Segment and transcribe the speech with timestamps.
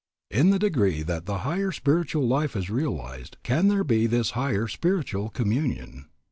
[0.31, 4.67] In the degree that the higher spiritual life is realized can there be this higher
[4.67, 6.07] spiritual communion.